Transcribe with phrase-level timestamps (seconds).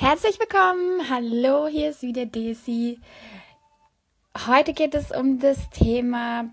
[0.00, 1.10] Herzlich willkommen.
[1.10, 3.00] Hallo, hier ist wieder Daisy.
[4.46, 6.44] Heute geht es um das Thema,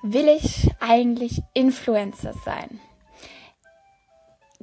[0.00, 2.80] will ich eigentlich Influencer sein?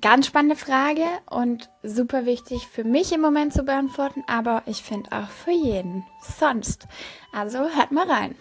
[0.02, 5.11] Ganz spannende Frage und super wichtig für mich im Moment zu beantworten, aber ich finde
[5.11, 6.88] auch für jeden sonst.
[7.31, 8.36] Also hört mal rein.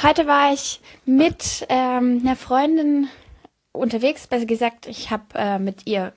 [0.00, 3.08] Heute war ich mit ähm, einer Freundin
[3.72, 6.12] unterwegs, besser gesagt, ich habe äh, mit ihr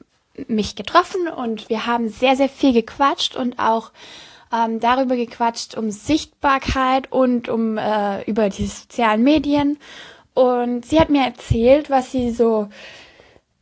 [0.47, 3.91] mich getroffen und wir haben sehr, sehr viel gequatscht und auch
[4.51, 9.77] ähm, darüber gequatscht, um Sichtbarkeit und um äh, über die sozialen Medien.
[10.33, 12.69] Und sie hat mir erzählt, was sie so,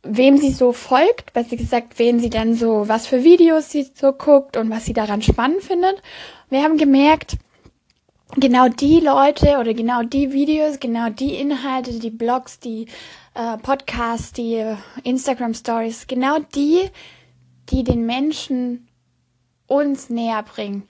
[0.02, 4.12] wem sie so folgt, besser gesagt, wen sie dann so, was für Videos sie so
[4.12, 6.02] guckt und was sie daran spannend findet.
[6.48, 7.36] Wir haben gemerkt,
[8.36, 12.86] genau die Leute oder genau die Videos, genau die Inhalte, die Blogs, die
[13.34, 14.64] äh, Podcasts, die
[15.04, 16.90] Instagram Stories, genau die,
[17.70, 18.88] die den Menschen
[19.66, 20.84] uns näher bringen,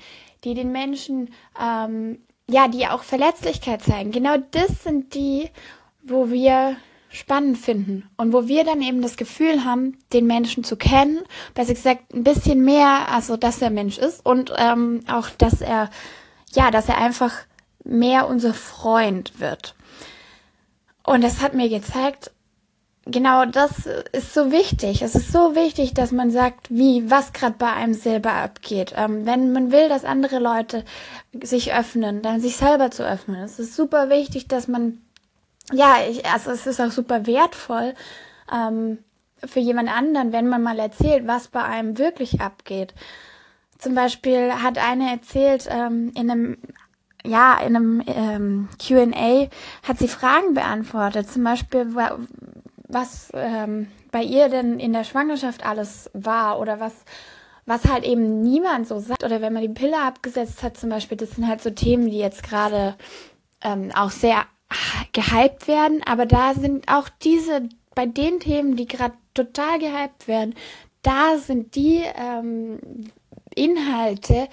[0.45, 2.19] die den Menschen, ähm,
[2.49, 4.11] ja, die auch Verletzlichkeit zeigen.
[4.11, 5.51] Genau das sind die,
[6.03, 6.77] wo wir
[7.09, 11.21] spannend finden und wo wir dann eben das Gefühl haben, den Menschen zu kennen,
[11.55, 15.91] besser gesagt ein bisschen mehr, also dass er Mensch ist und ähm, auch, dass er,
[16.55, 17.33] ja, dass er einfach
[17.84, 19.75] mehr unser Freund wird.
[21.05, 22.31] Und das hat mir gezeigt,
[23.06, 25.03] genau das ist so wichtig.
[25.03, 28.94] Es ist so wichtig, dass man sagt, wie, was gerade bei einem selber abgeht.
[28.97, 30.84] Ähm, wenn man will, dass andere Leute
[31.42, 33.42] sich öffnen, dann sich selber zu öffnen.
[33.42, 35.03] Es ist super wichtig, dass man,
[35.72, 37.94] ja, ich, also es ist auch super wertvoll
[38.53, 38.98] ähm,
[39.44, 42.94] für jemand anderen, wenn man mal erzählt, was bei einem wirklich abgeht.
[43.83, 46.56] Zum Beispiel hat eine erzählt ähm, in einem
[47.25, 49.48] ja, in einem ähm, QA
[49.83, 51.28] hat sie Fragen beantwortet.
[51.28, 51.94] Zum Beispiel,
[52.88, 56.92] was ähm, bei ihr denn in der Schwangerschaft alles war oder was,
[57.66, 59.25] was halt eben niemand so sagt.
[59.25, 62.19] Oder wenn man die Pille abgesetzt hat, zum Beispiel, das sind halt so Themen, die
[62.19, 62.94] jetzt gerade
[63.62, 64.44] ähm, auch sehr
[65.12, 66.03] gehypt werden.
[66.06, 70.54] Aber da sind auch diese, bei den Themen, die gerade total gehypt werden,
[71.03, 72.78] da sind die ähm,
[73.53, 74.49] Inhalte,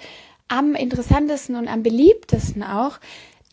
[0.48, 2.98] am interessantesten und am beliebtesten auch,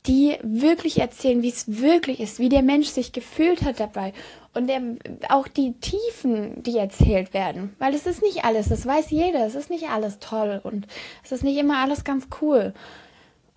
[0.08, 4.14] die wirklich erzählen, wie es wirklich ist, wie der Mensch sich gefühlt hat dabei.
[4.54, 4.82] Und der,
[5.30, 7.76] auch die Tiefen, die erzählt werden.
[7.78, 10.88] Weil es ist nicht alles, das weiß jeder, es ist nicht alles toll und
[11.24, 12.74] es ist nicht immer alles ganz cool.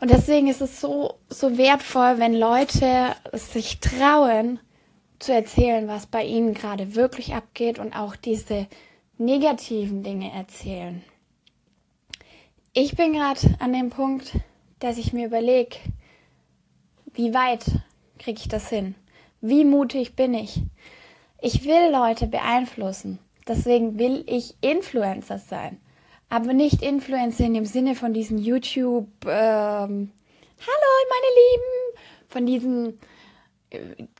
[0.01, 4.59] Und deswegen ist es so, so wertvoll, wenn Leute sich trauen,
[5.19, 8.67] zu erzählen, was bei ihnen gerade wirklich abgeht und auch diese
[9.19, 11.03] negativen Dinge erzählen.
[12.73, 14.39] Ich bin gerade an dem Punkt,
[14.79, 15.77] dass ich mir überlege,
[17.15, 17.65] wie weit
[18.21, 18.95] kriege ich das hin?
[19.41, 20.63] Wie mutig bin ich?
[21.41, 23.19] Ich will Leute beeinflussen.
[23.49, 25.81] Deswegen will ich Influencer sein.
[26.29, 30.13] Aber nicht Influencer in dem Sinne von diesen YouTube, ähm,
[30.61, 33.01] hallo meine Lieben, von diesen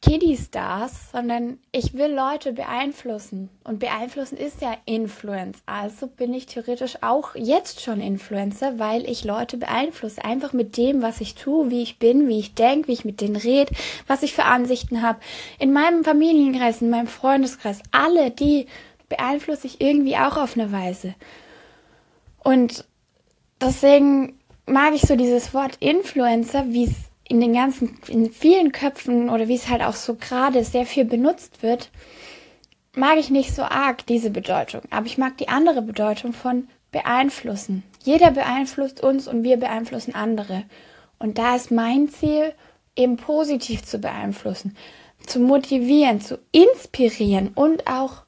[0.01, 3.51] Kiddie-Stars, sondern ich will Leute beeinflussen.
[3.65, 5.59] Und beeinflussen ist ja Influence.
[5.67, 10.25] Also bin ich theoretisch auch jetzt schon Influencer, weil ich Leute beeinflusse.
[10.25, 13.21] Einfach mit dem, was ich tue, wie ich bin, wie ich denke, wie ich mit
[13.21, 13.73] denen rede,
[14.07, 15.19] was ich für Ansichten habe.
[15.59, 18.67] In meinem Familienkreis, in meinem Freundeskreis, alle die
[19.09, 21.15] beeinflusse ich irgendwie auch auf eine Weise.
[22.45, 22.85] Und
[23.61, 29.31] deswegen mag ich so dieses Wort Influencer, wie es in den ganzen, in vielen Köpfen
[29.31, 31.91] oder wie es halt auch so gerade sehr viel benutzt wird,
[32.97, 34.81] mag ich nicht so arg diese Bedeutung.
[34.91, 37.85] Aber ich mag die andere Bedeutung von beeinflussen.
[38.03, 40.65] Jeder beeinflusst uns und wir beeinflussen andere.
[41.21, 42.53] Und da ist mein Ziel,
[42.97, 44.77] eben positiv zu beeinflussen,
[45.25, 48.25] zu motivieren, zu inspirieren und auch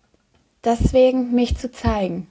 [0.62, 2.28] deswegen mich zu zeigen.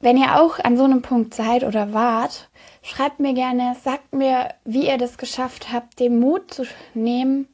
[0.00, 2.48] Wenn ihr auch an so einem Punkt seid oder wart,
[2.82, 6.64] schreibt mir gerne, sagt mir, wie ihr das geschafft habt, den Mut zu
[6.94, 7.48] nehmen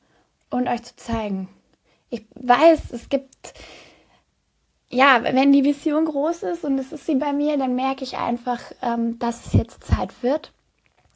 [0.51, 1.49] und euch zu zeigen.
[2.11, 3.55] Ich weiß, es gibt,
[4.89, 8.19] ja, wenn die Vision groß ist und es ist sie bei mir, dann merke ich
[8.19, 10.53] einfach, ähm, dass es jetzt Zeit wird.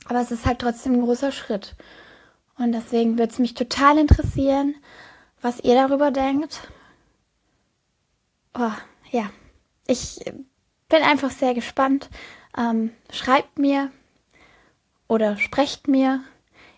[0.07, 1.77] Aber es ist halt trotzdem ein großer Schritt.
[2.57, 4.75] Und deswegen würde es mich total interessieren,
[5.43, 6.69] was ihr darüber denkt.
[8.59, 8.73] Oh,
[9.13, 9.31] ja,
[9.87, 10.21] ich
[10.89, 12.11] bin einfach sehr gespannt.
[12.57, 13.91] Ähm, schreibt mir
[15.07, 16.23] oder sprecht mir.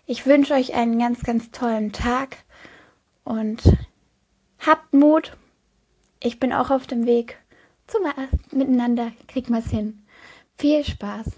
[0.05, 2.37] Ich wünsche euch einen ganz, ganz tollen Tag
[3.23, 3.61] und
[4.59, 5.37] habt Mut.
[6.19, 7.37] Ich bin auch auf dem Weg
[7.87, 8.01] zum
[8.51, 9.11] Miteinander.
[9.27, 10.05] Krieg mal's hin.
[10.57, 11.31] Viel Spaß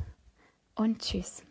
[0.75, 1.43] und tschüss.